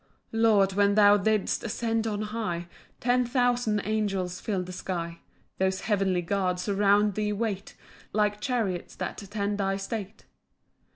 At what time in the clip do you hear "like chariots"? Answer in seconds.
8.11-8.95